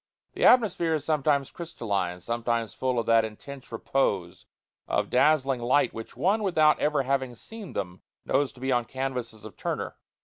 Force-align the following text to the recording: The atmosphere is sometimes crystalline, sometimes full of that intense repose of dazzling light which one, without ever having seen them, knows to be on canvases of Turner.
The 0.33 0.45
atmosphere 0.45 0.95
is 0.95 1.05
sometimes 1.05 1.51
crystalline, 1.51 2.21
sometimes 2.21 2.73
full 2.73 2.97
of 2.97 3.05
that 3.05 3.23
intense 3.23 3.71
repose 3.71 4.47
of 4.87 5.11
dazzling 5.11 5.61
light 5.61 5.93
which 5.93 6.17
one, 6.17 6.41
without 6.41 6.79
ever 6.79 7.03
having 7.03 7.35
seen 7.35 7.73
them, 7.73 8.01
knows 8.25 8.51
to 8.53 8.59
be 8.59 8.71
on 8.71 8.85
canvases 8.85 9.45
of 9.45 9.55
Turner. 9.55 9.97